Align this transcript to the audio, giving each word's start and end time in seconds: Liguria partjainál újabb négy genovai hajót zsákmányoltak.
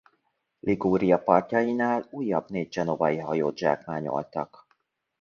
Liguria 0.59 1.17
partjainál 1.19 2.07
újabb 2.11 2.49
négy 2.49 2.67
genovai 2.69 3.17
hajót 3.17 3.57
zsákmányoltak. 3.57 4.67